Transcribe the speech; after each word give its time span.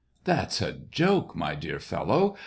"That's 0.31 0.63
a 0.63 0.71
joke, 0.91 1.35
my 1.35 1.53
dear 1.53 1.77
fellow 1.79 2.35